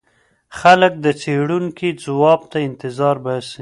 [0.59, 3.59] خلګ د څېړونکي ځواب ته انتظار باسي.